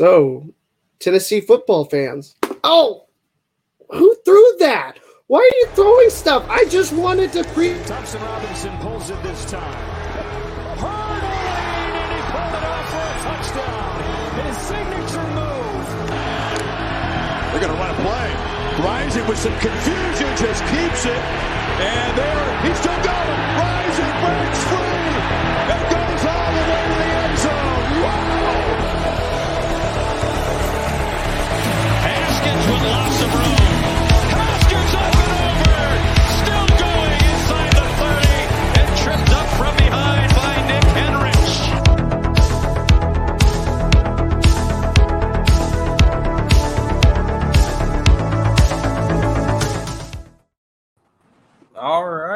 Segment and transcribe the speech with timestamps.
[0.00, 0.48] So,
[0.98, 2.34] Tennessee football fans.
[2.64, 3.04] Oh,
[3.90, 4.96] who threw that?
[5.26, 6.42] Why are you throwing stuff?
[6.48, 7.76] I just wanted to pre.
[7.84, 9.60] Thompson Robinson pulls it this time.
[10.80, 14.00] Hurdling, and he pulled it off for a touchdown.
[14.40, 15.84] His signature move.
[17.52, 18.28] They're going to run a play.
[18.80, 21.22] Rising with some confusion, just keeps it.
[21.76, 23.40] And there, he's still going.
[23.52, 25.12] Rising breaks free
[25.76, 26.19] and goes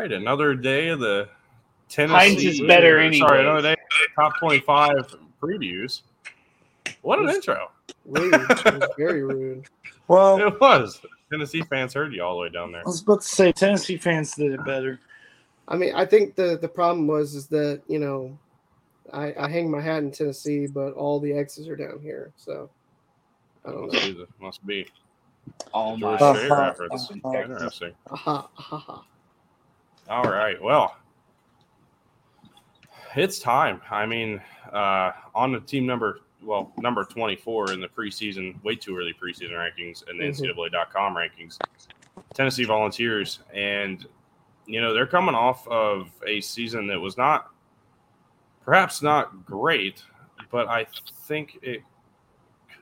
[0.04, 1.28] right, another day of the
[1.88, 2.14] Tennessee.
[2.14, 6.02] Heinz is better Sorry, another day of the top twenty-five previews.
[7.02, 7.70] What an intro!
[8.06, 8.34] Rude.
[8.34, 9.66] It was very rude.
[10.08, 11.00] Well, It was.
[11.30, 12.82] Tennessee fans heard you all the way down there.
[12.82, 15.00] I was about to say Tennessee fans did it better.
[15.66, 18.38] I mean, I think the the problem was is that you know,
[19.12, 22.32] I, I hang my hat in Tennessee, but all the X's are down here.
[22.36, 22.68] So
[23.64, 24.12] I don't Must know.
[24.12, 24.18] be.
[24.18, 24.86] the- Must be.
[25.72, 26.34] Oh George my!
[26.34, 26.62] Strayer Uh-huh.
[26.68, 27.10] reference.
[27.10, 27.38] Uh-huh.
[27.42, 27.92] Interesting.
[28.10, 29.04] Aha, aha.
[30.08, 30.60] All right.
[30.62, 30.96] Well,
[33.16, 33.80] it's time.
[33.90, 34.40] I mean,
[34.72, 39.52] uh, on the team number, well, number 24 in the preseason, way too early preseason
[39.52, 40.28] rankings and the Mhm.
[40.28, 41.58] NCAA.com rankings,
[42.34, 43.40] Tennessee Volunteers.
[43.52, 44.06] And,
[44.66, 47.50] you know, they're coming off of a season that was not,
[48.62, 50.04] perhaps not great,
[50.50, 51.82] but I think it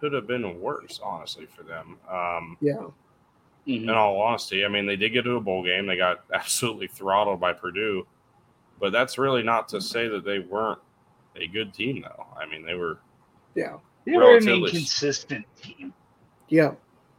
[0.00, 1.98] could have been worse, honestly, for them.
[2.08, 2.86] Um, Yeah.
[3.66, 4.64] In all honesty.
[4.64, 5.86] I mean, they did get to a bowl game.
[5.86, 8.06] They got absolutely throttled by Purdue,
[8.80, 10.78] but that's really not to say that they weren't
[11.36, 12.26] a good team, though.
[12.40, 12.98] I mean, they were,
[13.54, 13.76] Yeah.
[14.04, 15.92] They were an relatively- inconsistent team.
[16.48, 16.72] Yeah.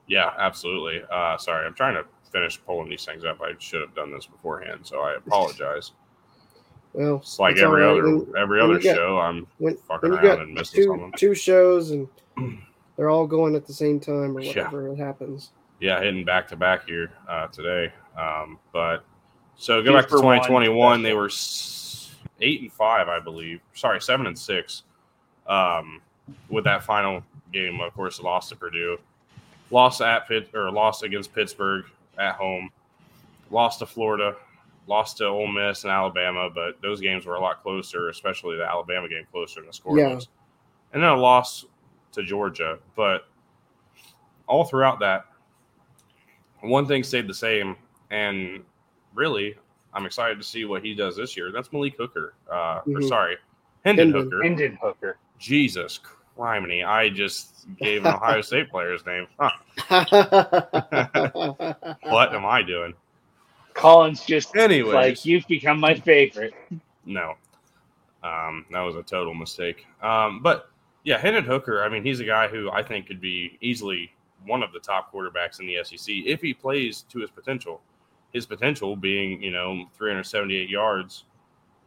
[0.08, 1.02] yeah, absolutely.
[1.10, 3.42] Uh, sorry, I'm trying to finish pulling these things up.
[3.42, 5.92] I should have done this beforehand, so I apologize.
[6.96, 8.04] Well, It's like it's every all right.
[8.04, 9.18] other When- every other got- show.
[9.18, 11.12] I'm when, fucking when around and missing two something.
[11.18, 12.08] two shows and
[12.96, 14.50] they're all going at the same time or Yeah.
[14.66, 15.54] whatever it happens.
[15.80, 17.92] Yeah, hitting back to back here uh, today.
[18.18, 19.04] Um, but
[19.56, 20.38] so go back to for one.
[20.38, 21.02] 2021.
[21.04, 21.30] They were
[22.42, 23.60] eight and five, I believe.
[23.74, 24.84] Sorry, seven and six.
[25.48, 26.02] Um,
[26.50, 28.98] with that final game, of course, lost to Purdue,
[29.72, 31.86] lost at Pitt or lost against Pittsburgh
[32.18, 32.70] at home,
[33.52, 34.36] lost to Florida,
[34.88, 36.50] lost to Ole Miss and Alabama.
[36.50, 39.98] But those games were a lot closer, especially the Alabama game closer than the score
[39.98, 40.16] Yeah.
[40.16, 40.30] was.
[40.94, 41.66] And then a loss
[42.14, 43.28] to Georgia, but
[44.48, 45.26] all throughout that,
[46.64, 47.76] one thing stayed the same,
[48.12, 48.64] and
[49.14, 49.56] really,
[49.94, 51.52] I'm excited to see what he does this year.
[51.52, 52.34] That's Malik Hooker.
[52.52, 53.08] Uh, or Mhm.
[53.08, 53.38] sorry,
[53.86, 54.24] Hendon Hendon.
[54.24, 54.44] Hooker.
[54.44, 55.18] Hendon Hooker.
[55.40, 56.00] Jesus
[56.38, 56.86] criminy!
[56.86, 59.28] I just gave an Ohio State player's name.
[59.40, 59.52] Huh,
[62.04, 62.94] what am I doing?
[63.74, 64.94] Collins just anyway.
[64.94, 66.54] like you've become my favorite.
[67.06, 67.36] No,
[68.24, 69.86] um, that was a total mistake.
[70.02, 70.70] Um, but
[71.04, 71.84] yeah, Hendon Hooker.
[71.84, 74.13] I mean, he's a guy who I think could be easily
[74.46, 77.82] one of the top quarterbacks in the SEC if he plays to his potential.
[78.34, 81.26] His potential being, you know, 378 yards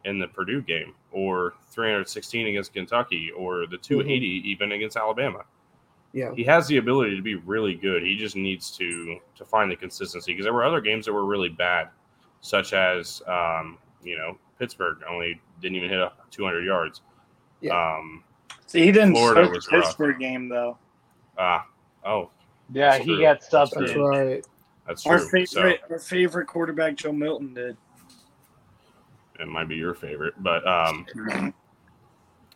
[0.05, 5.43] in the Purdue game, or 316 against Kentucky, or the 280 even against Alabama.
[6.13, 6.31] yeah.
[6.33, 8.01] He has the ability to be really good.
[8.01, 11.25] He just needs to to find the consistency because there were other games that were
[11.25, 11.89] really bad,
[12.39, 17.01] such as um, you know Pittsburgh only didn't even hit 200 yards.
[17.59, 17.73] Yeah.
[17.75, 18.23] Um,
[18.67, 19.83] See, he didn't Florida start the was rough.
[19.83, 20.77] Pittsburgh game though.
[21.37, 21.65] ah,
[22.05, 22.29] oh,
[22.73, 23.21] Yeah, That's he true.
[23.21, 24.01] got That's subbed That's in.
[24.01, 24.45] right.
[24.87, 25.11] that's true.
[25.11, 27.77] Our favorite, So our favorite quarterback, Joe Milton, did.
[29.39, 31.05] it might be your favorite, but um,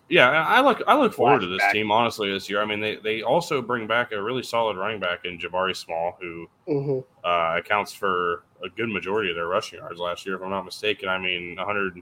[0.09, 1.73] yeah, I I look I look forward to this Flashback.
[1.73, 2.61] team honestly this year.
[2.61, 6.17] I mean, they they also bring back a really solid running back in Jabari Small,
[6.19, 10.41] who hmm uh, accounts for a good majority of their rushing yards last year, if
[10.41, 11.07] I'm not mistaken.
[11.07, 12.01] I mean, 100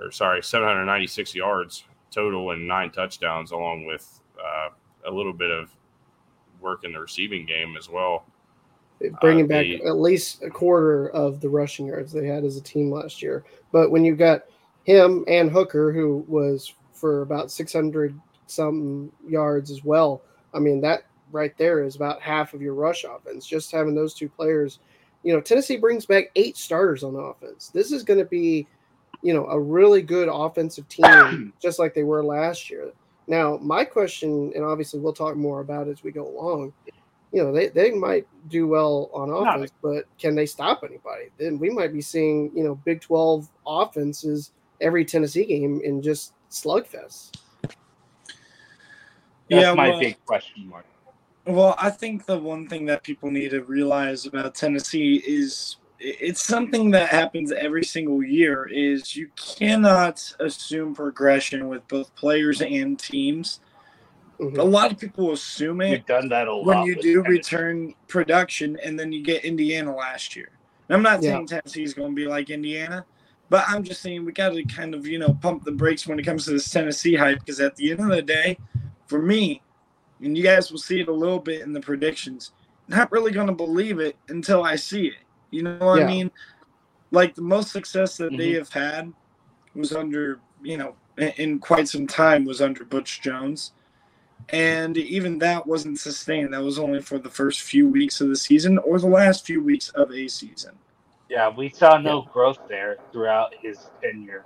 [0.00, 4.68] or sorry, 796 yards total and nine touchdowns, along with uh,
[5.06, 5.70] a little bit of
[6.64, 8.24] work in the receiving game as well.
[9.20, 12.56] Bringing Uh, back the- at least a quarter of the rushing yards they had as
[12.56, 13.44] a team last year.
[13.70, 14.44] But when you got
[14.84, 20.22] him and Hooker, who was for about 600 something yards as well,
[20.54, 23.46] I mean, that right there is about half of your rush offense.
[23.46, 24.78] Just having those two players,
[25.22, 27.68] you know, Tennessee brings back eight starters on offense.
[27.68, 28.66] This is going to be,
[29.22, 32.92] you know, a really good offensive team, just like they were last year.
[33.26, 36.72] Now, my question, and obviously we'll talk more about as we go along,
[37.32, 41.30] you know, they, they might do well on Not offense, but can they stop anybody?
[41.38, 46.34] Then we might be seeing, you know, Big 12 offenses every Tennessee game in just
[46.50, 47.36] slugfest.
[47.62, 47.76] That's
[49.48, 50.84] Yeah, my well- big question mark.
[51.46, 55.83] Well, I think the one thing that people need to realize about Tennessee is i-
[55.98, 62.60] it's something that happens every single year is you cannot assume progression with both players
[62.60, 63.60] and teams.
[64.40, 64.58] Mhm.
[64.58, 66.66] A lot of people assume it We've done that a lot.
[66.66, 67.30] when you do Tennessee.
[67.30, 70.48] return production and then you get Indiana last year.
[70.88, 71.30] And I'm not Yeah.
[71.34, 73.06] saying Tennessee is going to be like Indiana,
[73.48, 76.18] but I'm just saying we got to kind of, you know, pump the brakes when
[76.18, 78.58] it comes to this Tennessee hype because at the end of the day,
[79.06, 79.62] for me,
[80.20, 82.52] and you guys will see it a little bit in the predictions,
[82.88, 85.14] not really going to believe it until I see it.
[85.54, 86.04] You know what Yeah.
[86.04, 86.32] I mean?
[87.12, 88.58] Like the most success that they Mhm.
[88.58, 89.12] have had
[89.74, 93.72] was under, you know, in, in quite some time was under Butch Jones.
[94.48, 96.52] And even that wasn't sustained.
[96.52, 99.62] That was only for the first few weeks of the season or the last few
[99.62, 100.76] weeks of a season.
[101.30, 104.44] Yeah, we saw no growth there throughout his tenure.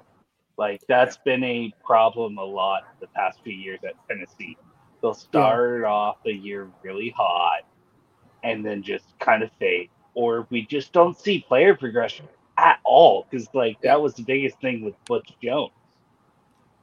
[0.57, 4.57] Like that's been a problem a lot the past few years at Tennessee.
[5.01, 7.63] They'll start off the year really hot
[8.45, 12.27] and then just kind of fade, or we just don't see player progression
[12.57, 13.25] at all.
[13.31, 15.71] Because like that was the biggest thing with Butch Jones.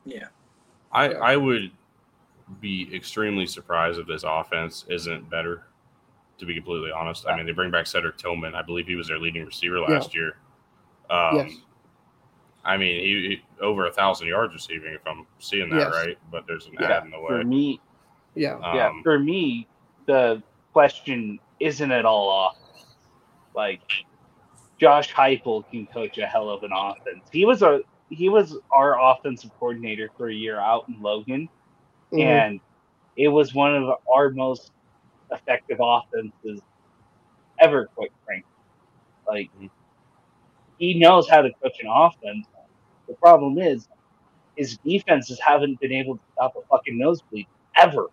[0.05, 0.27] Yeah.
[0.93, 1.69] I, I would
[2.61, 5.63] be extremely surprised if this offense isn't better.
[6.37, 8.55] To be completely honest, I mean they bring back Cedric Tillman.
[8.55, 10.37] I believe he was their leading receiver last year.
[11.09, 11.51] Um, Yes.
[12.63, 13.27] I mean, he,
[13.59, 15.91] he over a thousand yards receiving, if I'm seeing that Yes.
[15.93, 16.17] right.
[16.31, 16.91] But there's an Yeah.
[16.97, 17.27] ad in the way.
[17.27, 17.43] For way.
[17.43, 17.81] me,
[18.33, 18.57] Yeah.
[18.73, 19.67] yeah, Um, for me,
[20.07, 20.41] the
[20.73, 22.57] question isn't at all off.
[23.55, 23.81] Like
[24.79, 27.25] Josh Heupel can coach a hell of an offense.
[27.31, 31.49] He was a he was our offensive coordinator for a year out in Logan,
[32.11, 32.21] Mhm.
[32.21, 32.59] and
[33.15, 34.71] it was one of our most
[35.31, 36.61] effective offenses
[37.59, 37.87] ever.
[37.95, 38.51] Quite frankly,
[39.27, 39.69] like Mhm.
[40.77, 42.47] he knows how to coach an offense.
[43.07, 43.87] The problem is
[44.57, 48.07] his defenses haven't been able to stop a fucking nosebleed ever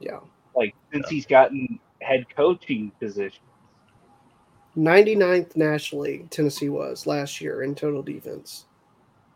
[0.00, 0.20] yeah.
[0.54, 3.42] like since he's gotten head coaching position.
[4.76, 8.66] 99th nationally, Tennessee was last year in total defense.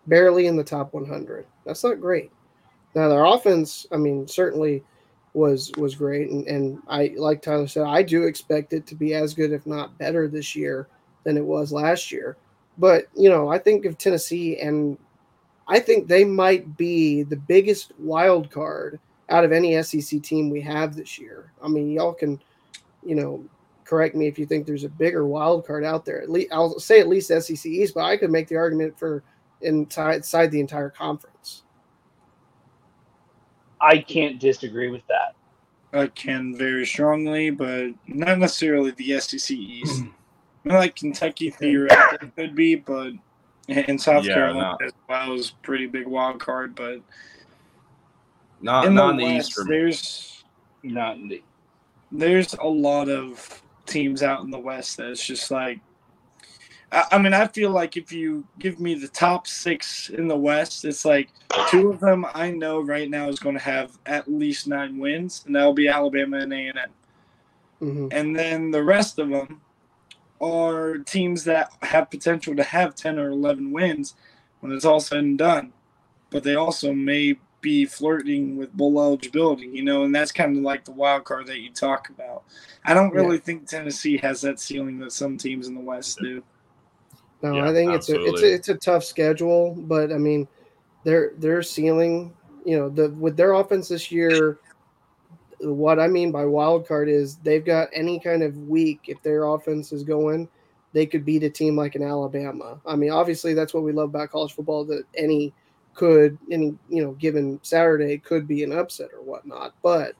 [0.07, 1.47] Barely in the top 100.
[1.65, 2.31] That's not great.
[2.95, 4.83] Now their offense, I mean, certainly
[5.33, 9.15] was was great, and, and I like Tyler said, I do expect it to be
[9.15, 10.89] as good, if not better, this year
[11.25, 12.37] than it was last year.
[12.79, 14.99] But you know, I think of Tennessee, and
[15.69, 18.99] I think they might be the biggest wild card
[19.29, 21.53] out of any SEC team we have this year.
[21.63, 22.41] I mean, y'all can,
[23.05, 23.45] you know,
[23.91, 26.23] correct me if you think there's a bigger wild card out there.
[26.23, 29.25] At least I'll say at least SEC East, but I could make the argument for
[29.63, 31.65] inside, inside the entire conference.
[33.81, 35.35] I can't disagree with that.
[35.93, 40.03] I can very strongly, but not necessarily the SEC East.
[40.03, 40.09] Hmm.
[40.65, 43.15] I mean, like Kentucky theoretically could be, but
[43.67, 44.87] in South Yeah, Carolina no.
[44.87, 46.77] as well is a pretty big wild card.
[46.77, 47.01] But
[48.61, 49.77] not in the, in the West, East for me.
[49.77, 50.45] there's
[50.85, 51.43] Not in the
[52.13, 55.81] there's a lot of teams out in the West that's just like.
[56.93, 60.39] I I mean, I feel like if you give me the top six in the
[60.39, 61.31] West, it's like
[61.69, 65.45] two of them I know right now is going to have at least nine wins,
[65.47, 66.91] and that'll be Alabama and A and M.
[67.81, 69.63] hmm and then the rest of them
[70.41, 74.15] are teams that have potential to have 10 or 11 wins
[74.61, 75.73] when it's all said and done
[76.31, 80.63] but they also may be flirting with bowl eligibility you know and that's kind of
[80.63, 82.43] like the wild card that you talk about
[82.85, 86.43] i don't really think tennessee has that ceiling that some teams in the west do
[87.43, 90.47] No, Yeah, I think it's a it's a, it's a tough schedule, but I mean,
[91.05, 94.59] their their ceiling, you know, the with their offense this year.
[95.63, 99.45] What I mean by wild card is they've got any kind of week if their
[99.45, 100.49] offense is going,
[100.95, 102.81] they could beat a team like an Alabama.
[102.87, 105.53] I mean, obviously that's what we love about college football that any
[105.95, 110.15] could any you know given Saturday could be an upset or whatnot, but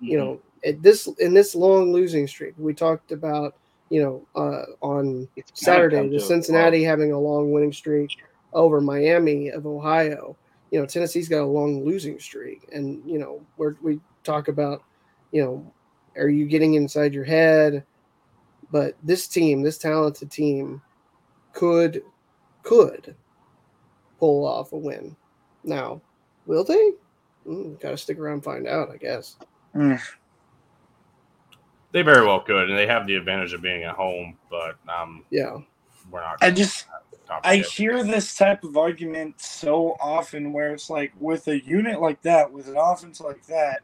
[0.00, 3.54] you know at this in this long losing streak we talked about
[3.90, 8.10] you know uh, on It's Saturday, the a Cincinnati having a long winning streak
[8.52, 10.36] over Miami of Ohio.
[10.70, 14.82] You know, Tennessee's got a long losing streak, and you know, where we talk about,
[15.30, 15.72] you know,
[16.16, 17.84] are you getting inside your head?
[18.72, 20.82] But this team, this talented team,
[21.52, 22.02] could
[22.64, 23.14] could
[24.18, 25.16] pull off a win.
[25.64, 26.00] Now,
[26.46, 26.92] will they?
[27.46, 29.36] Mm, Got to stick around and find out, I guess.
[31.92, 34.36] They very well could, and they have the advantage of being at home.
[34.50, 35.58] But um, Yeah,
[36.10, 36.38] we're not.
[36.42, 36.86] i just
[37.42, 42.22] I hear this type of argument so often where it's like with a unit like
[42.22, 43.80] that, with an offense like that,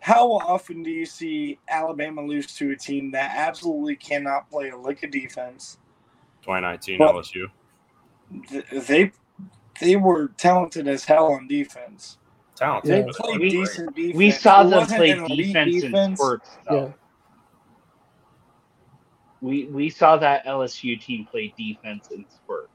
[0.00, 4.76] how often do you see Alabama lose to a team that absolutely cannot play a
[4.76, 5.78] lick of defense?
[6.42, 7.46] 2019 Well- LSU.
[8.48, 9.12] Th- They
[9.80, 12.18] they were talented as hell on defense.
[12.56, 13.06] talented.
[13.06, 14.16] They played We- decent defense.
[14.16, 16.18] We saw them play defense, in defense.
[16.20, 16.50] spurts.
[16.70, 16.88] Yeah.
[19.40, 22.68] We we saw that LSU team play defense in spurts.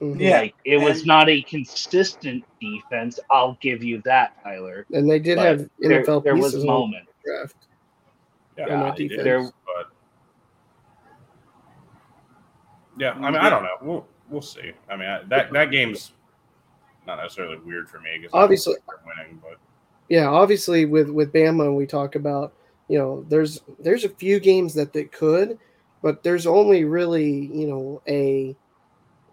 [0.00, 0.18] Mhm.
[0.20, 0.40] Yeah.
[0.40, 3.20] Like it was and- not a consistent defense.
[3.30, 4.84] I'll give you that, Tyler.
[4.92, 7.12] And they did But have There, NFL there was pieces on moments.
[7.24, 7.56] the draft.
[8.58, 9.24] yeah, on that they defense.
[9.46, 9.92] did, but
[12.98, 13.76] yeah, I mean, I don't know.
[13.80, 14.72] We'll we'll see.
[14.90, 16.12] I mean, I, that that game's
[17.06, 19.58] not necessarily weird for me because Obviously- winning, but
[20.08, 22.52] yeah, obviously with with Bama, we talk about
[22.88, 25.58] you know there's there's a few games that they could,
[26.02, 28.54] but there's only really you know a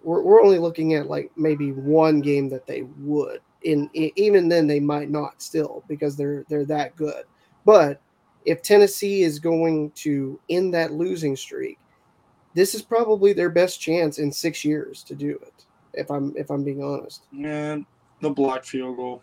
[0.04, 3.42] we're, we're only looking at like maybe one game that they would.
[3.64, 7.26] In e- even then, they might not still because they're they're that good.
[7.66, 8.02] But
[8.46, 11.78] if Tennessee is going to end that losing streak,
[12.54, 15.66] this is probably their best chance in six years to do it.
[15.94, 17.24] If I'm if I'm being honest.
[17.32, 17.78] Yeah,
[18.22, 19.22] the block field goal.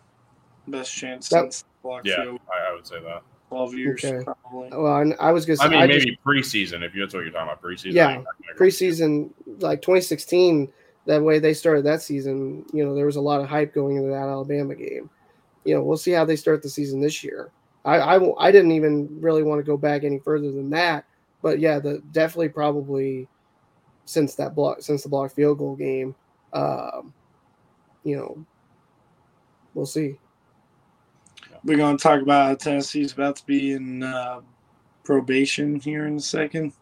[0.67, 2.39] Best chance That- since the block yeah, field.
[2.53, 3.23] I, I would say that.
[3.49, 4.25] 12 years, Okay.
[4.25, 4.69] probably.
[4.77, 7.31] Well, I, I was gonna I mean, I maybe just- preseason if that's what you're
[7.31, 7.61] talking about.
[7.61, 8.67] Preseason, Yeah, I'm not gonna agree.
[8.69, 10.67] preseason like 2016
[11.05, 13.95] that way they started that season you know there was a lot of hype going
[13.95, 15.09] into that alabama game
[15.63, 17.49] you know we'll see how they start the season this year
[17.85, 21.05] i i, I didn't even really want to go back any further than that
[21.41, 23.25] but yeah the definitely probably
[24.03, 26.13] since that block since the block field goal game
[26.53, 27.13] um
[28.03, 28.45] you know
[29.73, 30.17] we'll see
[31.63, 34.41] We're going to talk about Tennessee's about to be in uh,
[35.03, 36.73] probation here in a second.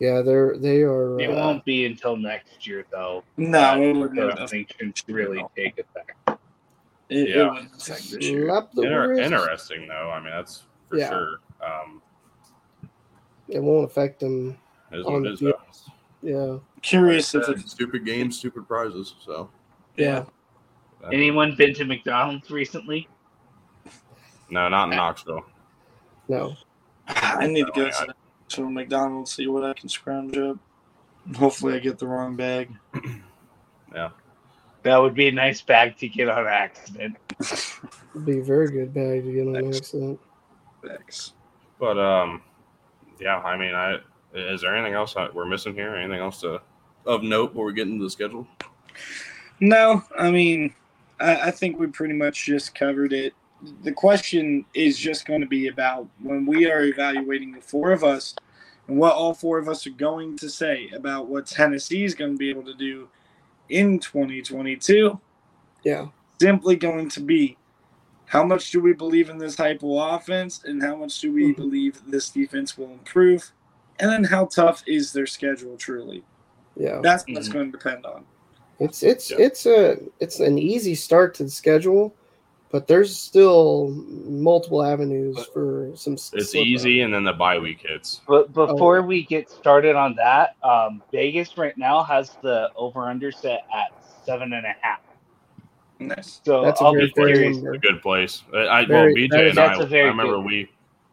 [0.00, 3.22] yeah they're they are It uh, won't be until next year, though.
[3.36, 6.12] No, it wouldn't those affect- sanctions really take effect.
[7.08, 7.50] it, it Yeah.
[7.52, 8.46] wouldn't this year.
[8.74, 10.10] the Inter- interesting though.
[10.10, 11.08] I mean, that's for Yeah.
[11.10, 11.36] sure.
[11.64, 12.02] Um,
[13.48, 14.56] it won't affect them
[14.92, 15.84] is On what the it is.
[16.22, 16.34] Field.
[16.34, 16.52] though.
[16.52, 19.14] yeah Curious if it's stupid games, stupid prizes.
[19.24, 19.50] So
[19.96, 20.24] yeah
[21.10, 23.08] Anyone been to McDonald's recently?
[24.50, 25.44] No, not in Knoxville.
[26.28, 26.54] no
[27.08, 28.14] I need to go to,
[28.48, 30.58] to McDonald's see what I can scrounge up.
[31.36, 32.70] Hopefully, I get the wrong bag.
[33.94, 34.08] Yeah.
[34.84, 37.16] That would be a nice bag to get on accident.
[37.38, 40.18] It'd be a very good bag to get on an accident
[40.82, 41.34] Thanks.
[41.78, 42.42] But um,
[43.20, 43.36] yeah.
[43.38, 43.98] I mean, I
[44.34, 45.94] is there anything else that we're missing here?
[45.96, 46.60] Anything else to?
[47.04, 48.46] of note, before we get into the schedule,
[49.58, 50.72] No, I mean,
[51.18, 53.34] I, I think we pretty much just covered it.
[53.82, 58.04] The question is just going to be about when we are evaluating the four of
[58.04, 58.34] us
[58.88, 62.32] and what all four of us are going to say about what Tennessee is going
[62.32, 63.08] to be able to do
[63.68, 65.18] in 2022.
[65.84, 66.06] yeah
[66.40, 67.56] Simply going to be
[68.26, 71.56] how much do we believe in this Heupel offense and how much do we Mhm.
[71.56, 73.52] believe this defense will improve?
[74.02, 76.22] And then how tough is their schedule truly?
[76.76, 77.52] yeah That's what's Mhm.
[77.52, 78.24] going to depend on.
[78.80, 79.36] It's it's Yeah.
[79.40, 82.14] it's a it's an easy start to the schedule,
[82.70, 86.14] but there's still multiple avenues for some.
[86.14, 86.66] It's slip-up.
[86.66, 88.22] easy, and then the bye week hits.
[88.26, 89.02] But before Oh.
[89.02, 93.92] we get started on that, um, Vegas right now has the over under set at
[94.24, 95.00] seven and a half.
[96.00, 96.40] Nice.
[96.44, 97.58] So That's a I'll very be fair curious.
[97.58, 98.42] A good place.
[98.52, 99.68] I, I well, Very- BJ and I.
[99.68, 100.68] that's a I very remember we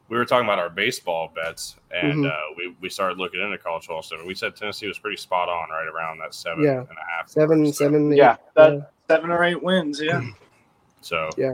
[0.09, 2.31] we were talking about our baseball bets, and Mhm.
[2.31, 4.19] uh, we we started looking into college football stuff.
[4.19, 6.79] and We said Tennessee was pretty spot on, right around that seven Yeah.
[6.79, 7.29] and a half.
[7.29, 7.65] Seven.
[7.67, 10.21] So- seven, Yeah, eight, that- Seven or eight wins, yeah.
[11.01, 11.53] So Yeah.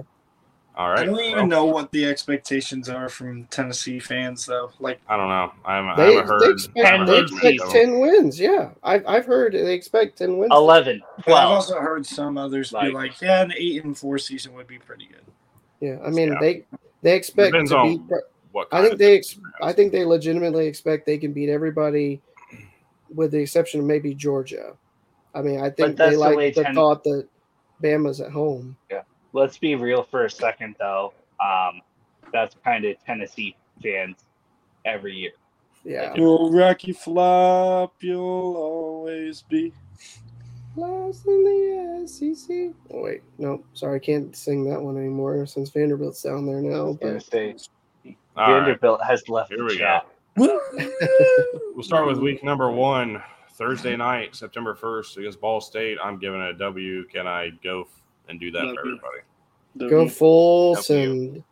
[0.75, 0.99] all right.
[0.99, 4.71] I don't well, even know what the expectations are from Tennessee fans, though.
[4.79, 5.51] Like, I don't know.
[5.63, 6.41] I haven't, I They, haven't heard.
[6.41, 8.39] they expect, haven't they heard expect ten wins.
[8.39, 10.51] Yeah, I've I've heard they expect ten wins.
[10.51, 14.17] 11, but I've also heard some others be Like- like, "Yeah, an eight and four
[14.17, 15.21] season would be pretty good."
[15.79, 16.39] Yeah, I mean Yeah.
[16.41, 16.65] they
[17.03, 18.01] they expect Depends to on beat.
[18.55, 22.21] What I think of they ex- I think they legitimately expect they can beat everybody,
[23.13, 24.77] with the exception of maybe Georgia.
[25.33, 27.27] I mean, I think they the like way the Ten- thought that
[27.83, 28.77] Bama's at home.
[28.89, 29.01] Yeah.
[29.33, 31.11] Let's be real for a second, though.
[31.45, 31.81] Um,
[32.31, 34.23] that's kind of Tennessee fans
[34.85, 35.31] every year.
[35.83, 36.13] Yeah.
[36.15, 39.73] You'll Rocky Flop, you'll always be.
[40.77, 42.73] Last in the SEC.
[42.91, 46.85] Oh wait, no, sorry, I can't sing that one anymore since Vanderbilt's down there now.
[46.85, 47.55] was gonna But say
[48.37, 48.59] All right.
[48.61, 50.05] Vanderbilt has left Here the we chat.
[50.37, 53.21] We'll start with week number one,
[53.53, 55.97] Thursday night, September 1st against Ball State.
[56.03, 57.05] I'm giving it a W.
[57.07, 57.87] Can I go f-
[58.29, 58.79] and do that for W.
[58.79, 59.89] everybody?
[59.89, 60.83] go full W.
[60.83, 61.43] send.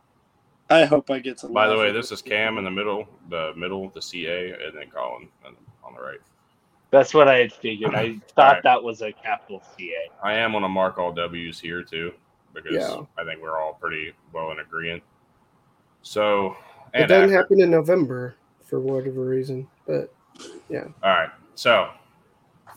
[0.70, 1.48] I hope I get to.
[1.50, 4.90] By the way, this is Cam in the middle, the middle, the CA, and then
[4.90, 6.20] Collin on- on the right.
[6.92, 7.96] That's what I had figured.
[7.96, 8.64] I thought Alright.
[8.64, 10.10] that was a capital CA.
[10.24, 12.14] I am going to mark all W's here too,
[12.54, 13.02] because Yeah.
[13.18, 15.04] I think we're all pretty well in agreement.
[16.02, 16.56] So,
[16.94, 18.36] It doesn't after- happen in November
[18.66, 20.14] for whatever reason, but
[20.70, 20.86] yeah.
[21.04, 21.30] all right.
[21.56, 21.90] So,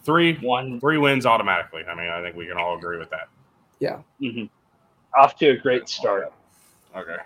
[0.04, 1.82] three one three wins automatically.
[1.88, 3.28] I mean, I think we can all agree with that.
[3.78, 4.48] yeah, mhm.
[5.18, 6.32] Off to a great start.
[6.94, 7.16] Okay.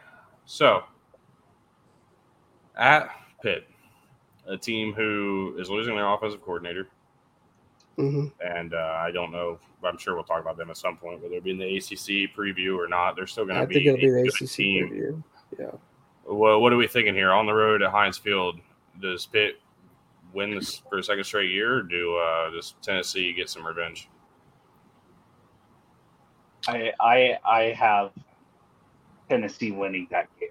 [0.47, 0.83] So
[2.77, 3.11] at
[3.43, 3.67] Pitt,
[4.47, 6.89] a team who is losing their offensive coordinator,
[7.97, 9.59] hmm and uh, I don't know.
[9.85, 12.35] I'm sure we'll talk about them at some point, whether it be in the ACC
[12.37, 13.17] preview or not.
[13.17, 14.89] They're still going to be I think be, it'll be the ACC team.
[14.89, 15.23] preview.
[15.59, 15.79] Yeah.
[16.27, 18.61] Well, what are we thinking here on the road at Heinz Field?
[19.01, 19.61] Does Pitt
[20.33, 24.09] win this for a second straight year, or do uh, does Tennessee get some revenge?
[26.69, 28.13] I I I have
[29.29, 30.51] Tennessee winning that game.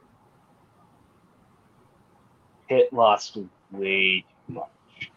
[2.67, 3.37] Pitt lost
[3.71, 5.11] way too much.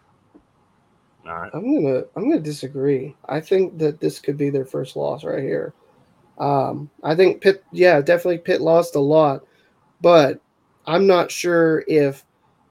[1.26, 1.50] All right.
[1.54, 3.14] I'm gonna I'm gonna disagree.
[3.28, 5.72] I think that this could be their first loss right here.
[6.38, 9.44] Um, I think Pitt, yeah, definitely Pitt lost a lot,
[10.02, 10.40] but
[10.86, 12.24] I'm not sure if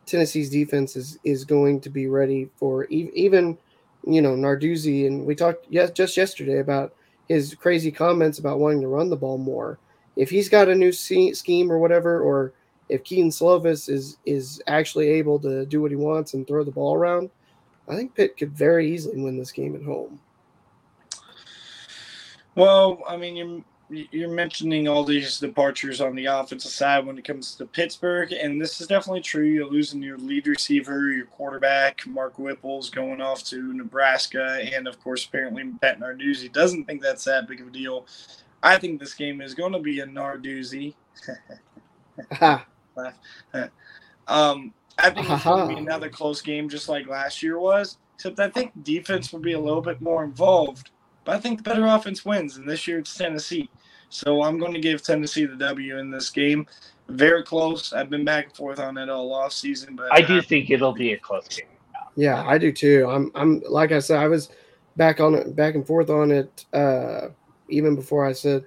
[0.05, 3.57] Tennessee's defense is is going to be ready for e- even
[4.05, 6.93] you know Narduzzi and we talked yes just yesterday about
[7.27, 9.79] his crazy comments about wanting to run the ball more.
[10.17, 12.51] If he's got a new scheme or whatever, or
[12.89, 16.71] if Kedon Slovis is is actually able to do what he wants and throw the
[16.71, 17.29] ball around,
[17.87, 20.19] I think Pitt could very easily win this game at home.
[22.55, 27.25] Well, I mean, you're you're mentioning all these departures on the offensive side when it
[27.25, 29.43] comes to Pittsburgh, and this is definitely true.
[29.43, 34.99] You're losing your lead receiver, your quarterback, Mark Whipple's going off to Nebraska, and of
[35.01, 38.05] course, apparently Pat Narduzzi doesn't think that's that big of a deal.
[38.63, 40.95] I think this game is going to be a Narduzzi.
[44.27, 47.97] Um, I think it's going to be another close game, just like last year was.
[48.15, 50.91] Except I think defense will be a little bit more involved.
[51.25, 53.69] But I think the better offense wins, and this year it's Tennessee.
[54.11, 56.67] So I'm going to give Tennessee the W in this game.
[57.07, 57.93] Very close.
[57.93, 60.93] I've been back and forth on it all off season, but I do think it'll
[60.93, 61.67] be a close game.
[62.15, 63.07] Yeah, I do too.
[63.09, 64.49] I'm I'm like I said, I was
[64.97, 67.29] back on it, back and forth on it, uh,
[67.69, 68.65] even before I said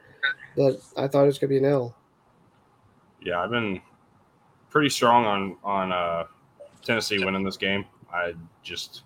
[0.56, 1.94] that I thought it was gonna be an L.
[3.20, 3.82] Yeah, I've been
[4.70, 6.24] pretty strong on on uh,
[6.82, 7.84] Tennessee winning this game.
[8.12, 9.02] I just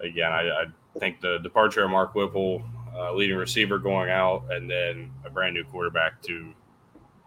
[0.00, 2.62] again, I, I think the departure of Mark Whipple,
[2.98, 6.52] uh, leading receiver going out, and then a brand new quarterback to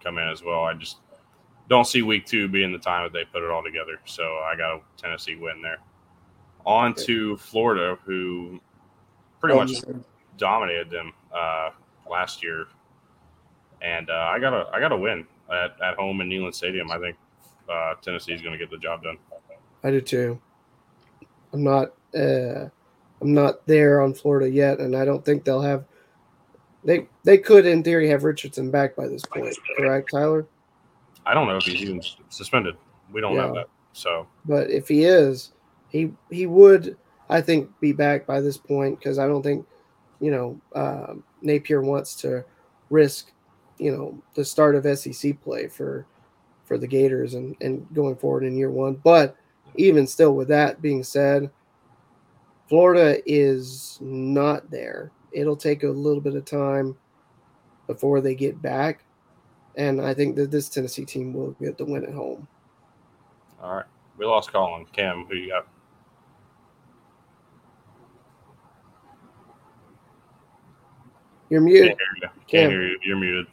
[0.03, 0.63] come in as well.
[0.63, 0.97] I just
[1.69, 3.99] don't see week two being the time that they put it all together.
[4.05, 5.77] So I got a Tennessee win there.
[6.65, 8.59] On to Florida, who
[9.39, 9.71] pretty much
[10.37, 11.69] dominated them uh,
[12.09, 12.67] last year,
[13.81, 16.91] and uh, I got a I got a win at, at home in Neyland Stadium.
[16.91, 17.15] I think
[17.71, 19.17] uh, Tennessee is going to get the job done.
[19.83, 20.39] I do too.
[21.53, 22.69] I'm not uh,
[23.21, 25.85] I'm not there on Florida yet, and I don't think they'll have.
[26.83, 30.47] They they could, in theory, have Richardson back by this point, correct, Tyler?
[31.25, 32.75] I don't know if he's even suspended.
[33.11, 33.53] We don't know Yeah.
[33.53, 33.69] that.
[33.93, 35.51] So But if he is,
[35.89, 36.97] he he would,
[37.29, 39.67] I think, be back by this point because I don't think,
[40.19, 42.43] you know, uh, Napier wants to
[42.89, 43.31] risk,
[43.77, 46.07] you know, the start of SEC play for
[46.65, 48.95] for the Gators and and going forward in year one.
[48.95, 49.35] But
[49.75, 51.51] even still, with that being said,
[52.71, 55.11] Florida is not there.
[55.33, 56.95] It'll take a little bit of time
[57.85, 59.03] before they get back,
[59.75, 62.47] and I think that this Tennessee team will get the win at home.
[63.61, 63.85] all right,
[64.17, 64.85] we lost Collin.
[64.93, 65.67] Cam, who you got?
[71.49, 71.89] You're Can't muted.
[71.89, 72.29] hear you.
[72.47, 72.99] Can't hear you.
[73.03, 73.47] You're muted.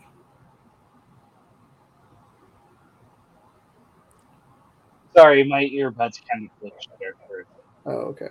[5.13, 7.45] Sorry, my earbuds kind of glitched there for
[7.85, 8.29] Oh, okay.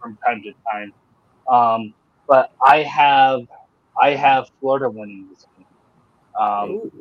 [0.00, 0.92] From time to time.
[1.48, 1.94] Um,
[2.28, 3.42] but I have
[4.00, 5.66] I have Florida winning this game.
[6.40, 6.92] Um,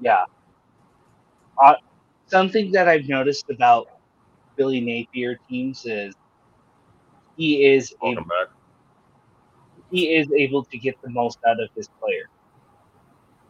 [0.00, 0.24] yeah.
[1.62, 1.74] Uh,
[2.26, 3.88] something that I've noticed about
[4.56, 6.14] Billy Napier teams is
[7.36, 8.48] he is able, back.
[9.90, 12.28] he is able to get the most out of his player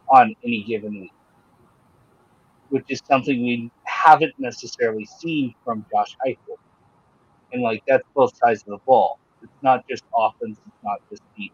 [0.09, 1.13] on any given week,
[2.69, 6.52] which is something we haven't necessarily seen from Josh Heupel.
[7.53, 9.19] And like that's both sides of the ball.
[9.41, 10.59] It's not just offense.
[10.65, 11.53] It's not just defense.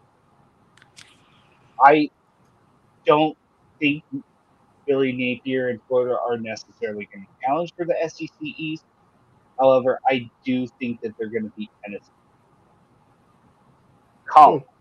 [1.84, 2.10] I
[3.06, 3.38] don't
[3.80, 4.04] think
[4.88, 8.86] Billy Napier and Florida are necessarily going to challenge for the SEC East.
[9.60, 12.12] However, I do think that they're going to beat Tennessee.
[14.26, 14.79] Collin, hmm.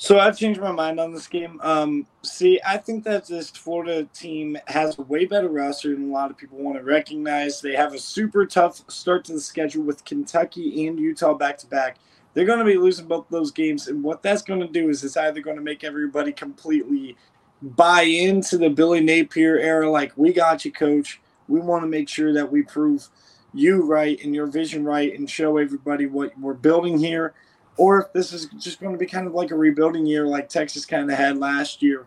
[0.00, 1.60] So I've changed my mind on this game.
[1.60, 6.12] Um, see, I think that this Florida team has a way better roster than a
[6.12, 7.60] lot of people want to recognize.
[7.60, 11.66] They have a super tough start to the schedule with Kentucky and Utah back to
[11.66, 11.96] back.
[12.32, 15.02] They're going to be losing both those games, and what that's going to do is
[15.02, 17.16] it's either going to make everybody completely
[17.60, 21.20] buy into the Billy Napier era, like we got you, coach.
[21.48, 23.08] We want to make sure that we prove
[23.52, 27.34] you right and your vision right, and show everybody what we're building here
[27.78, 30.48] or if this is just going to be kind of like a rebuilding year, like
[30.48, 32.06] Texas kind of had last year,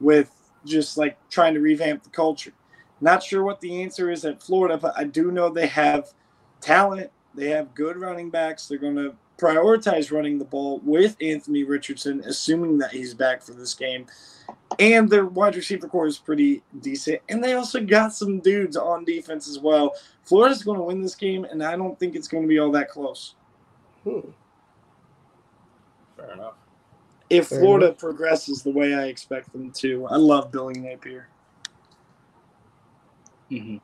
[0.00, 0.30] with
[0.64, 2.52] just like trying to revamp the culture.
[3.00, 6.12] Not sure what the answer is at Florida, but I do know they have
[6.60, 7.10] talent.
[7.34, 8.66] They have good running backs.
[8.66, 13.52] They're going to prioritize running the ball with Anthony Richardson, assuming that he's back for
[13.52, 14.06] this game.
[14.78, 17.20] And their wide receiver core is pretty decent.
[17.28, 19.94] And they also got some dudes on defense as well.
[20.22, 22.70] Florida's going to win this game, and I don't think it's going to be all
[22.72, 23.34] that close.
[24.04, 24.30] Hmm.
[26.24, 26.54] Fair enough.
[27.30, 27.98] If Fair Florida enough.
[27.98, 31.28] progresses the way I expect them to, I love Billy Napier.
[33.50, 33.80] Mhm.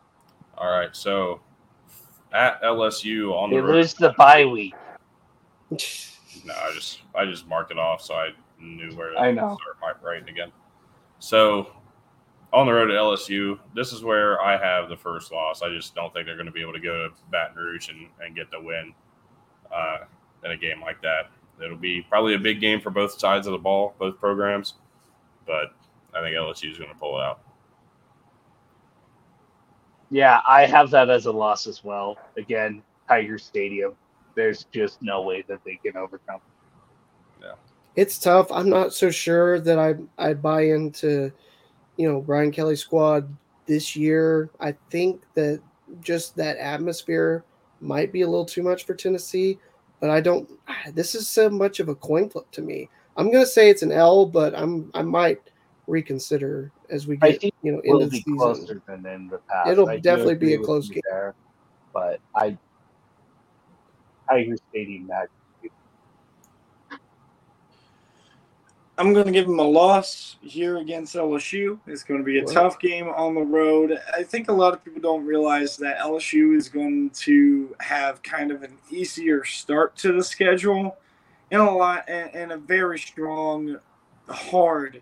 [0.57, 0.95] All right.
[0.95, 1.41] So
[2.33, 3.75] at LSU on the They road.
[3.77, 4.75] lose the bye week.
[6.45, 8.29] No, I just I just marked it off so I
[8.61, 9.57] knew where to I know.
[9.61, 10.53] start my writing again.
[11.19, 11.73] So
[12.53, 15.63] on the road to LSU, this is where I have the first loss.
[15.63, 18.07] I just don't think they're going to be able to go to Baton Rouge and,
[18.21, 18.95] and get the win
[19.75, 20.05] uh,
[20.45, 21.31] in a game like that.
[21.63, 24.75] It'll be probably a big game for both sides of the ball, both programs,
[25.47, 25.75] but
[26.15, 27.41] I think LSU is going to pull it out.
[30.11, 32.17] Yeah, I have that as a loss as well.
[32.37, 33.95] Again, Tiger Stadium.
[34.35, 36.41] There's just no way that they can overcome.
[37.43, 37.55] Yeah.
[37.97, 38.51] It's tough.
[38.53, 41.33] I'm not so sure that I I buy into,
[41.97, 43.29] you know, Brian Kelly's squad
[43.67, 44.51] this year.
[44.61, 45.61] I think that
[46.01, 47.45] just that atmosphere
[47.81, 49.59] might be a little too much for Tennessee,
[50.01, 50.49] but I don't.
[50.93, 52.89] This is so much of a coin flip to me.
[53.17, 55.41] I'm gonna say it's an L, but I'm I might
[55.87, 58.37] reconsider as we get you know into the season.
[58.37, 59.71] closer than in the past.
[59.71, 61.03] It'll I definitely be a close game.
[61.11, 61.35] there,
[61.93, 62.57] but I
[64.31, 65.29] I Tiger Stadium match.
[68.99, 71.79] I'm going to give them a loss here against LSU.
[71.87, 72.53] It's going to be a Wow.
[72.53, 73.97] tough game on the road.
[74.13, 78.51] I think a lot of people don't realize that LSU is going to have kind
[78.51, 80.97] of an easier start to the schedule
[81.53, 83.79] and a lot and, and a very strong,
[84.29, 85.01] hard,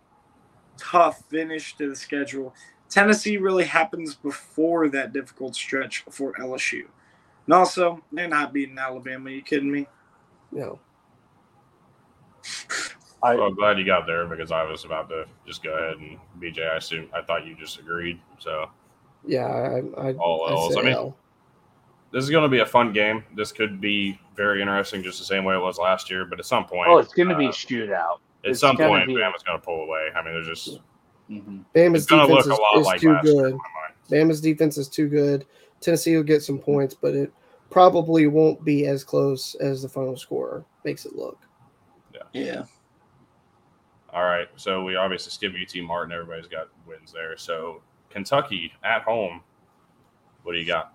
[0.77, 2.55] tough finish to the schedule.
[2.91, 6.85] Tennessee really happens before that difficult stretch for LSU.
[7.47, 9.31] And also, they're not beating Alabama.
[9.31, 9.87] Are you kidding me?
[10.53, 10.81] No,
[13.27, 15.99] I, Well, I'm glad you got there because I was about to just go ahead
[15.99, 16.71] and BJ.
[16.71, 18.21] I assume I thought you just agreed.
[18.39, 18.71] So
[19.25, 20.75] yeah, I I, all I L's.
[20.75, 21.17] say I mean, L.
[22.13, 23.25] this is going to be a fun game.
[23.35, 26.25] This could be very interesting, just the same way it was last year.
[26.25, 28.19] But at some point, oh, it's going to be uh, a shootout.
[28.45, 30.09] at it's some point, be- Bama's going to pull away.
[30.15, 30.81] I mean, there's just
[31.29, 33.53] hmm Bama's going to defense look a is, lot is like too last good.
[33.53, 33.61] In.
[34.11, 35.47] Bama's defense is too good.
[35.81, 37.33] Tennessee will get some points, but it
[37.71, 41.39] probably won't be as close as the final score makes it look.
[42.33, 42.65] Yeah.
[44.17, 46.11] All right, so we obviously skip UT Martin.
[46.11, 47.37] Everybody's got wins there.
[47.37, 49.43] So Kentucky at home.
[50.43, 50.95] What do you got?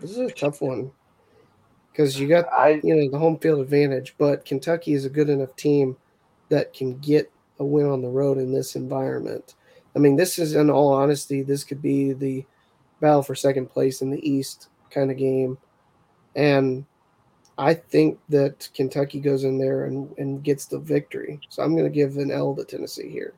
[0.00, 0.90] This is a tough one
[1.92, 5.28] because you got I you know the home field advantage, but Kentucky is a good
[5.28, 5.98] enough team
[6.48, 9.54] that can get a win on the road in this environment.
[9.94, 12.46] I mean, this is in all honesty, this could be the
[13.02, 15.58] battle for second place in the East kind of game,
[16.34, 16.86] and
[17.58, 21.40] I think that Kentucky goes in there and, and gets the victory.
[21.48, 23.34] So I'm going to give an L to Tennessee here.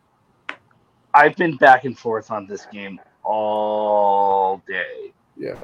[1.15, 5.13] I've been back and forth on this game all day.
[5.37, 5.59] Yeah,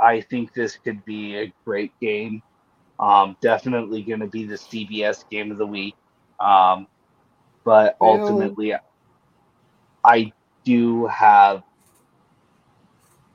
[0.00, 2.42] I think this could be a great game.
[3.00, 5.96] Um, definitely going to be the CBS game of the week.
[6.38, 6.86] Um,
[7.64, 8.74] but Well- ultimately,
[10.04, 10.32] I
[10.64, 11.62] do have.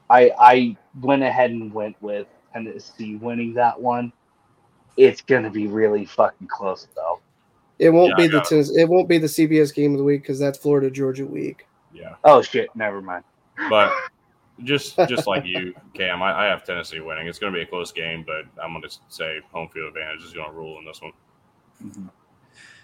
[0.09, 4.11] I I went ahead and went with Tennessee winning that one.
[4.99, 7.21] It's going to be really fucking close though.
[7.79, 8.67] it won't Yeah, be the got it.
[8.75, 11.65] It won't be the CBS game of the week because that's Florida Georgia week.
[11.93, 12.69] Yeah, Oh shit!
[12.75, 13.23] Never mind.
[13.69, 13.91] but
[14.63, 17.27] just just like you, Cam, I, I have Tennessee winning.
[17.27, 20.23] It's going to be a close game, but I'm going to say home field advantage
[20.23, 21.13] is going to rule in this one.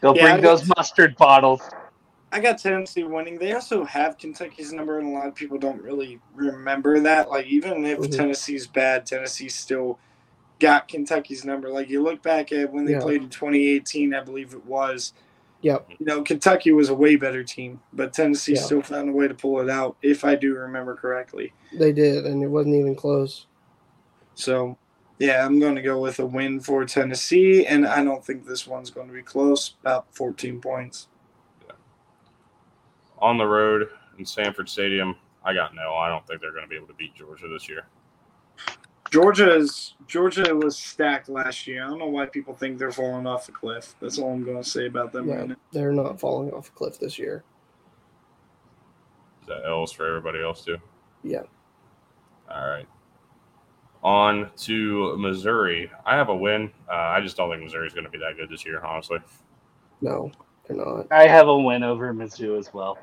[0.01, 1.62] Go Yeah, bring I those just- mustard bottles.
[2.32, 3.38] I got Tennessee winning.
[3.38, 7.30] They also have Kentucky's number, and a lot of people don't really remember that.
[7.30, 8.15] Like, even if Mhm.
[8.15, 9.99] Tennessee's bad, Tennessee still
[10.60, 11.70] got Kentucky's number.
[11.70, 13.02] Like, you look back at when they Yeah.
[13.02, 15.13] played in 2018, I believe it was.
[15.62, 15.89] Yep.
[15.98, 18.62] You know, Kentucky was a way better team, but Tennessee Yeah.
[18.62, 21.54] still found a way to pull it out, if I do remember correctly.
[21.74, 23.48] They did, and it wasn't even close.
[24.36, 24.78] So,
[25.18, 28.68] yeah, I'm going to go with a win for Tennessee, and I don't think this
[28.68, 29.76] one's going to be close.
[29.82, 31.08] About 14 points.
[33.20, 33.89] On the road
[34.20, 35.94] in Sanford Stadium, I got no.
[35.96, 37.86] I don't think they're going to be able to beat Georgia this year.
[39.12, 41.84] Georgia is Georgia was stacked last year.
[41.84, 43.96] I don't know why people think they're falling off the cliff.
[44.02, 45.56] That's all I'm going to say about them Yeah, right now.
[45.72, 47.44] they're not falling off a cliff this year.
[49.41, 50.78] Is that L's for everybody else too?
[51.24, 51.44] Yeah.
[52.50, 52.88] All right.
[54.04, 55.89] On to Missouri.
[56.06, 56.72] I have a win.
[56.89, 59.18] Uh, I just don't think Missouri's going to be that good this year, honestly.
[60.02, 60.32] No,
[60.68, 61.08] they're not.
[61.12, 62.98] I have a win over Mizzou as well.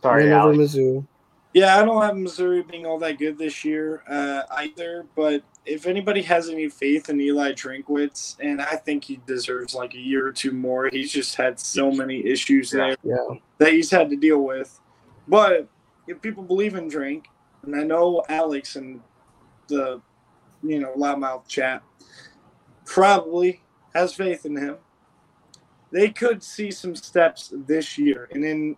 [0.00, 1.06] Sorry, Win over Mizzou.
[1.54, 5.06] Yeah, I don't have Missouri being all that good this year uh, either.
[5.14, 9.94] But if anybody has any faith in Eli Drinkwitz, and I think he deserves like
[9.94, 12.78] a year or two more, he's just had so many issues Yeah.
[12.80, 13.36] there Yeah.
[13.58, 14.80] that he's had to deal with.
[15.28, 15.68] But
[16.08, 17.26] if people believe in Drink,
[17.62, 19.00] and I know Alex and
[19.68, 20.02] the
[20.62, 21.82] you know loudmouth chat
[22.84, 23.62] probably
[23.94, 24.78] has faith in him,
[25.92, 28.28] they could see some steps this year.
[28.32, 28.76] And in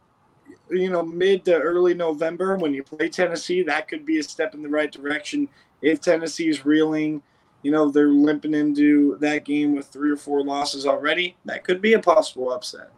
[0.70, 4.54] you know mid to early November when you play Tennessee, that could be a step
[4.54, 5.48] in the right direction.
[5.82, 7.22] If Tennessee's reeling,
[7.62, 11.80] you know they're limping into that game with three or four losses already, that could
[11.80, 12.90] be a possible upset.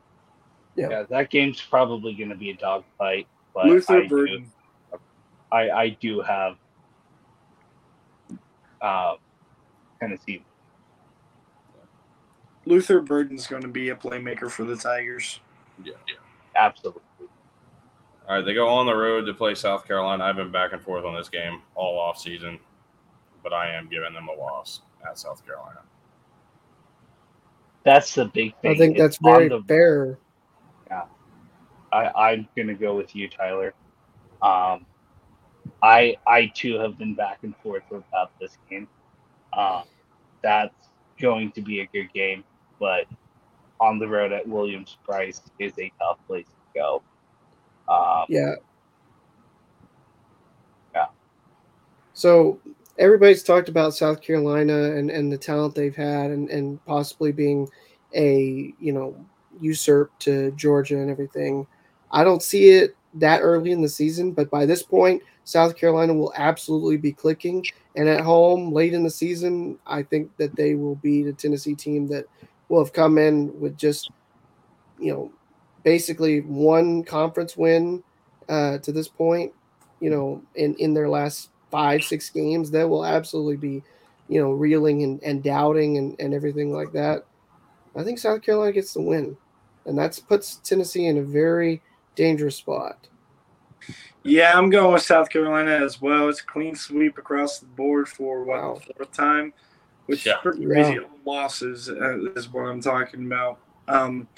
[0.76, 3.26] Yeah, that game's probably going to be a dogfight.
[3.54, 4.52] But Luther I do, Burden.
[5.50, 6.56] I, I do have
[8.80, 9.14] uh,
[9.98, 10.44] Tennessee.
[12.66, 15.40] Luther Burden's going to be a playmaker for the Tigers.
[15.82, 15.94] Yeah.
[16.54, 17.02] Absolutely.
[18.28, 20.22] All right, they go on the road to play South Carolina.
[20.24, 22.58] I've been back and forth on this game all off season,
[23.42, 25.80] but I am giving them a loss at South Carolina.
[27.84, 28.72] That's the big thing.
[28.72, 30.18] I think It's that's very on the- fair.
[31.90, 33.72] I, I'm gonna go with you, Tyler.
[34.42, 34.84] Um,
[35.82, 38.86] I I too have been back and forth about this game.
[39.56, 39.84] Um,
[40.42, 42.44] that's going to be a good game,
[42.78, 43.06] but
[43.80, 47.02] on the road at Williams-Brice is a tough place to go.
[48.28, 48.54] Yeah.
[50.94, 51.06] Yeah.
[52.12, 52.60] So
[52.98, 57.68] everybody's talked about South Carolina and, and the talent they've had and, and possibly being
[58.14, 59.16] a, you know,
[59.60, 61.66] usurp to Georgia and everything.
[62.10, 66.12] I don't see it that early in the season, but by this point, South Carolina
[66.14, 67.64] will absolutely be clicking.
[67.96, 71.74] And at home late in the season, I think that they will be the Tennessee
[71.74, 72.26] team that
[72.68, 74.10] will have come in with just,
[74.98, 75.32] you know,
[75.84, 78.02] basically one conference win
[78.48, 79.52] uh, to this point,
[80.00, 83.82] you know, in, in their last five, six games, they will absolutely be,
[84.28, 87.24] you know, reeling and, and doubting and, and everything like that.
[87.96, 89.36] I think South Carolina gets the win.
[89.86, 91.82] And that puts Tennessee in a very
[92.14, 93.08] dangerous spot.
[94.22, 96.28] Yeah, I'm going with South Carolina as well.
[96.28, 98.74] It's a clean sweep across the board for what Wow.
[98.74, 99.54] the fourth time,
[100.06, 100.34] which Yeah.
[100.34, 100.66] is pretty Yeah.
[100.66, 101.00] crazy.
[101.24, 103.60] Losses uh, is what I'm talking about.
[103.86, 104.28] Um,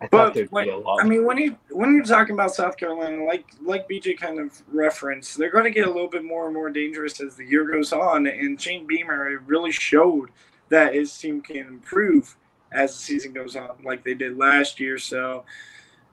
[0.00, 1.02] I But thought when- be a lot.
[1.02, 4.62] I mean, when you when you're talking about South Carolina, like like BJ kind of
[4.70, 7.64] referenced, they're going to get a little bit more and more dangerous as the year
[7.64, 8.26] goes on.
[8.26, 10.30] And Shane Beamer really showed
[10.68, 12.36] that his team can improve
[12.72, 14.98] as the season goes on, like they did last year.
[14.98, 15.44] So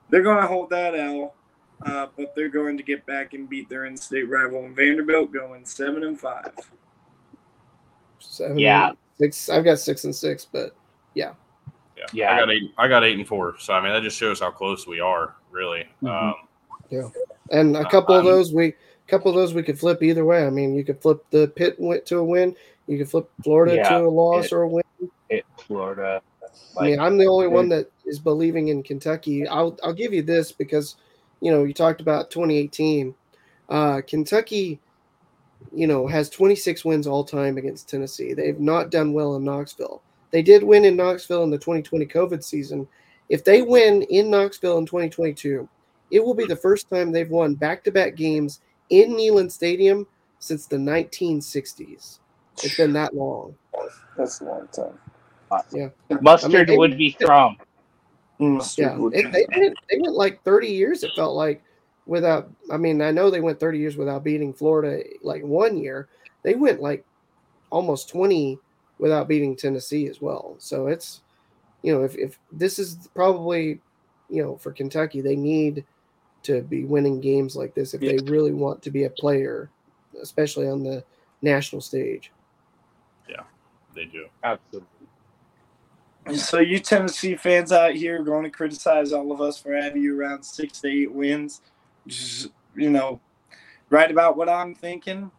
[0.08, 1.34] they're going to hold that L,
[1.84, 5.64] uh, but they're going to get back and beat their in-state rival in Vanderbilt, going
[5.66, 6.52] seven and five.
[8.18, 8.92] Seven, Yeah.
[9.18, 10.74] Six I've got six and six, but
[11.14, 11.34] Yeah.
[12.12, 12.34] Yeah.
[12.34, 12.72] I got eight.
[12.78, 13.54] I got eight and four.
[13.58, 15.86] So I mean, that just shows how close we are, really.
[16.02, 16.08] Mhm.
[16.10, 17.12] Um,
[17.50, 18.74] and a Uh, couple of those we a
[19.08, 20.46] couple of those we could flip either way.
[20.46, 22.54] I mean, you could flip the Pitt went to a win,
[22.86, 24.84] you could flip Florida Yeah, to a loss it- or a win.
[25.30, 26.22] It, Florida.
[26.78, 29.46] I mean, I'm the only one that is believing in Kentucky.
[29.48, 30.96] I'll I'll give you this because
[31.40, 33.14] you know you talked about 2018.
[33.68, 34.78] Uh, Kentucky,
[35.72, 38.34] you know, has 26 wins all time against Tennessee.
[38.34, 40.02] They've not done well in Knoxville.
[40.34, 42.88] They did win in Knoxville in the 2020 COVID season.
[43.28, 45.68] If they win in Knoxville in 2022,
[46.10, 50.08] it will be the first time they've won back-to-back games in Neyland Stadium
[50.40, 52.18] since the 1960s.
[52.64, 53.54] It's been that long.
[54.16, 54.98] That's a long time.
[55.70, 57.56] Yeah, mustard I mean, they- would be thrown.
[58.40, 61.04] Yeah, it, they went they went like 30 years.
[61.04, 61.62] It felt like
[62.06, 62.50] without.
[62.72, 66.08] I mean, I know they went 30 years without beating Florida like one year.
[66.42, 67.04] They went like
[67.70, 68.58] almost 20
[68.98, 70.56] without beating Tennessee as well.
[70.58, 71.22] So it's
[71.82, 73.80] you know if if this is probably
[74.28, 75.84] you know for Kentucky they need
[76.42, 79.70] to be winning games like this if they really want to be a player,
[80.20, 81.02] especially on the
[81.42, 82.32] national stage.
[83.28, 83.42] Yeah,
[83.94, 84.26] they do.
[84.42, 84.88] Absolutely.
[86.36, 90.02] So you Tennessee fans out here are going to criticize all of us for having
[90.02, 91.60] you around six to eight wins.
[92.06, 93.20] Just you know,
[93.90, 95.30] right about what I'm thinking.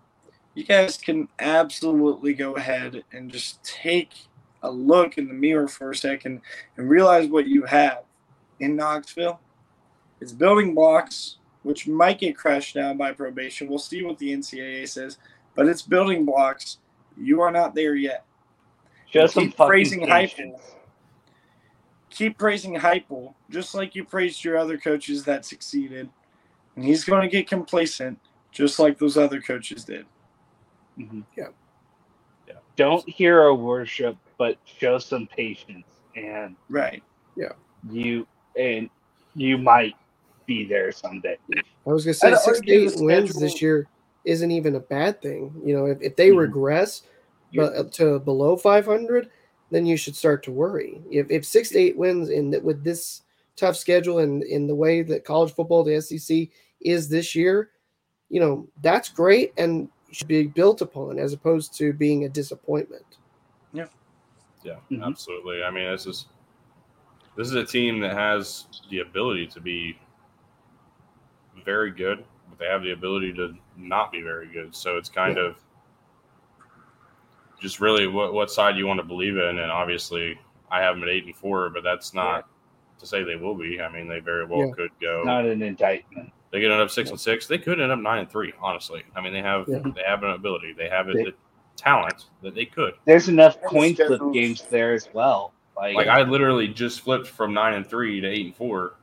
[0.56, 4.12] You guys can absolutely go ahead and just take
[4.64, 6.42] a look in the mirror for a second
[6.78, 8.04] and realize what you have
[8.62, 9.42] in Knoxville.
[10.22, 13.68] It's building blocks, which might get crashed down by probation.
[13.68, 15.18] We'll see what the NCAA says,
[15.56, 16.78] but it's building blocks.
[17.18, 18.24] You are not there yet.
[19.12, 20.60] Just some Keep fucking praising Heupel.
[22.10, 26.10] keep praising Heupel, just like you praised your other coaches that succeeded.
[26.76, 28.20] And he's going to get complacent,
[28.52, 30.06] just like those other coaches did.
[30.98, 31.24] Mhm.
[32.76, 37.02] don't hero worship, but show some patience, and Right.
[37.36, 37.54] Yeah.
[37.90, 38.28] You
[38.58, 38.90] and
[39.36, 39.96] you might
[40.46, 41.38] be there someday.
[41.56, 43.88] I was gonna say I'd six to eight wins schedule- this year
[44.26, 45.54] isn't even a bad thing.
[45.64, 46.38] You know, if, if they Mhm.
[46.40, 47.04] regress
[47.54, 49.30] but up to below 500,
[49.72, 51.02] then you should start to worry.
[51.12, 53.22] If, if six to eight wins in that with this
[53.56, 56.50] tough schedule and in the way that college football, the SEC
[56.82, 57.72] is this year,
[58.30, 63.06] you know, that's great and should be built upon as opposed to being a disappointment.
[64.64, 65.06] Yeah, Mhm.
[65.06, 65.64] absolutely.
[65.64, 66.26] I mean, this is
[67.36, 70.00] this is a team that has the ability to be
[71.64, 74.74] very good, but they have the ability to not be very good.
[74.74, 75.44] So it's kind Yeah.
[75.44, 75.58] of
[77.60, 79.60] just really what what side you want to believe in.
[79.60, 80.40] And obviously,
[80.72, 82.48] I have them at eight and four, but that's not
[82.98, 83.80] to say they will be.
[83.80, 84.74] I mean, they very well Yeah.
[84.74, 85.22] could go.
[85.24, 86.25] Not an indictment.
[86.56, 87.48] They could end up six and six.
[87.48, 88.54] They could end up nine and three.
[88.62, 89.80] Honestly, I mean, they have Yeah.
[89.94, 90.72] they have an ability.
[90.72, 91.34] They have They- the
[91.76, 92.94] talent that they could.
[93.04, 95.52] There's enough coin flip games there as well.
[95.76, 98.94] Like, Like I literally just flipped from nine and three to eight and four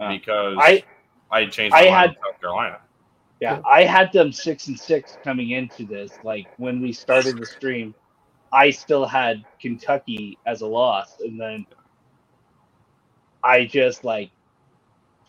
[0.00, 0.82] Uh, because I
[1.30, 1.72] I changed.
[1.76, 2.80] I My mind had- South Carolina.
[3.38, 6.18] yeah, I had them six and six coming into this.
[6.24, 7.94] Like when we started the stream,
[8.52, 11.64] I still had Kentucky as a loss, and then
[13.44, 14.32] I just like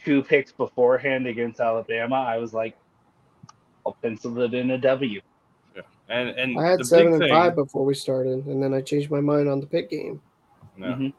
[0.05, 2.15] two picks beforehand against Alabama.
[2.15, 2.77] I was like,
[3.85, 5.19] I'll pencil it in a W.
[6.07, 9.09] And and I had seven and thing, five before we started, and then I changed
[9.09, 10.21] my mind on the pick game.
[10.77, 11.13] no, Mhm.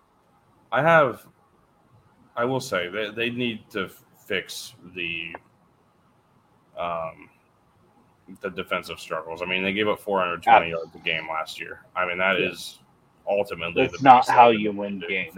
[0.70, 1.26] I have.
[2.36, 3.88] I will say they they need to
[4.28, 5.34] fix the
[6.78, 7.28] um
[8.40, 9.42] the defensive struggles.
[9.42, 11.80] I mean, they gave up 420 yards a game last year.
[11.96, 12.78] I mean, that is
[13.28, 15.34] ultimately That's the not how you win games.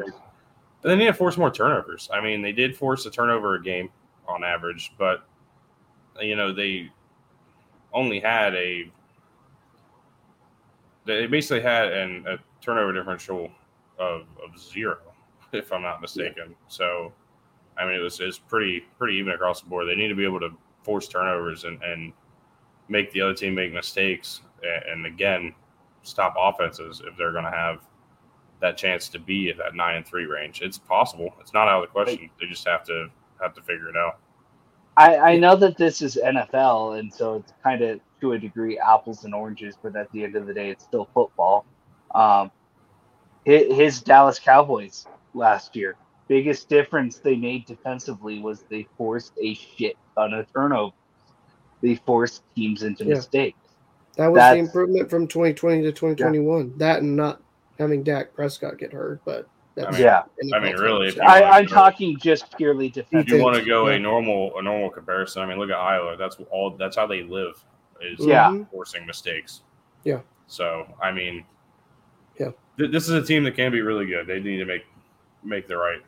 [0.83, 2.09] And they need to force more turnovers.
[2.13, 3.91] I mean, they did force a turnover a game
[4.29, 5.25] on average, but
[6.21, 6.91] you know they
[7.93, 8.91] only had a
[11.09, 13.51] they basically had an, a turnover differential
[13.99, 14.99] of, of zero,
[15.53, 16.55] if I'm not mistaken.
[16.69, 17.13] So,
[17.79, 19.89] I mean, it was it's pretty pretty even across the board.
[19.89, 20.51] They need to be able to
[20.83, 22.13] force turnovers and, and
[22.89, 25.55] make the other team make mistakes, and, and again,
[26.03, 27.81] stop offenses if they're going to have
[28.61, 30.63] that chance to be at that nine and three range.
[30.63, 31.33] It's possible.
[31.41, 32.31] It's not out of the question.
[32.41, 33.09] They just have to
[33.41, 34.19] have to figure it out.
[34.97, 38.79] I, I know that this is NFL, and so it's kind of to a degree
[38.79, 41.65] apples and oranges, but at the end of the day, it's still football.
[42.15, 42.51] Um,
[43.45, 45.95] his, his Dallas Cowboys last year,
[46.27, 50.95] biggest difference they made defensively was they forced a shit ton of turnovers.
[51.81, 53.15] They forced teams into Yeah.
[53.15, 53.59] mistakes.
[54.17, 56.77] That was the improvement from 2020 to 2021.
[56.79, 57.41] That and not
[57.79, 60.23] having Dak Prescott get hurt, but that's I mean, yeah,
[60.55, 63.07] I mean, really, if I, I'm talking just purely defense.
[63.07, 63.39] If defensive.
[63.39, 63.95] you want to go Yeah.
[63.97, 66.17] a normal a normal comparison, I mean, look at Iowa.
[66.17, 66.77] That's all.
[66.77, 67.63] That's how they live.
[68.01, 68.49] Is Yeah.
[68.51, 68.71] Mhm.
[68.71, 69.63] forcing mistakes.
[70.05, 70.21] Yeah.
[70.47, 71.45] So I mean,
[72.39, 72.51] Yeah.
[72.77, 74.27] th- this is a team that can be really good.
[74.27, 74.85] They need to make
[75.45, 76.01] make the right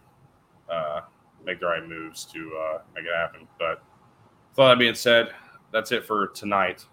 [0.68, 1.02] uh,
[1.44, 3.46] make the right moves to uh, make it happen.
[3.58, 3.82] But
[4.50, 5.32] with all that being said,
[5.72, 6.84] that's it for tonight.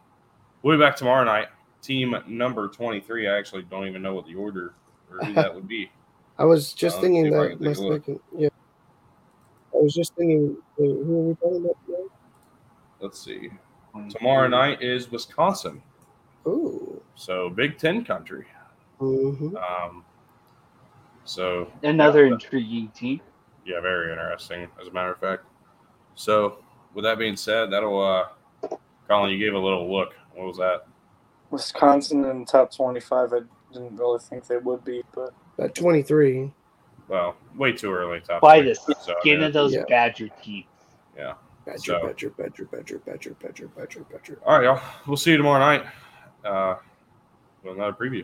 [0.61, 1.47] We'll be back tomorrow night.
[1.81, 3.27] Team number twenty three.
[3.27, 4.73] I actually don't even know what the order
[5.11, 5.89] or who that would be.
[6.37, 7.49] I was just Uh, thinking see I that.
[7.49, 8.49] can take must make it- yeah.
[9.73, 11.77] I was just thinking, wait, who are we talking about?
[11.85, 12.07] today?
[12.99, 13.49] Let's see.
[14.09, 15.81] Tomorrow night is Wisconsin.
[16.47, 17.01] Ooh.
[17.15, 18.45] So Big Ten country.
[18.99, 20.03] hmm Um,
[21.25, 23.21] so Another yeah, intriguing team.
[23.65, 25.43] yeah, very interesting, as a matter of fact.
[26.15, 26.57] So
[26.93, 28.27] with that being said, that'll uh,
[29.07, 30.13] Collin, you gave a little look.
[30.33, 30.87] What was that?
[31.51, 33.33] Wisconsin in the top 25.
[33.33, 33.39] I
[33.73, 36.51] didn't really think they would be, but At 23.
[37.07, 38.19] Well, way too early.
[38.19, 38.69] Top By three.
[38.69, 39.83] the So, I skin mean, of those Yeah.
[39.87, 40.65] Badger teeth.
[41.15, 41.33] Yeah.
[41.65, 44.39] Badger, So- badger, badger, badger, badger, badger, badger, badger.
[44.45, 44.81] All right, y'all.
[45.07, 45.85] We'll see you tomorrow night.
[46.45, 46.75] Uh,
[47.63, 48.23] with another preview.